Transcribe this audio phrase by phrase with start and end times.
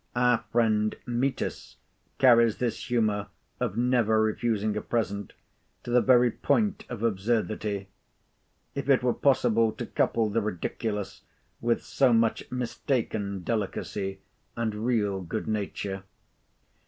[0.15, 1.75] Our friend Mitis
[2.17, 3.27] carries this humour
[3.59, 5.33] of never refusing a present,
[5.83, 11.21] to the very point of absurdity—if it were possible to couple the ridiculous
[11.59, 14.21] with so much mistaken delicacy,
[14.55, 16.01] and real good nature.